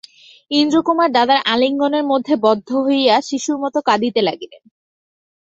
[0.51, 4.63] ইন্দ্রকুমার দাদার আলিঙ্গনের মধ্যে বদ্ধ হইয়া শিশুর মতো কাঁদিতে লাগিলেন।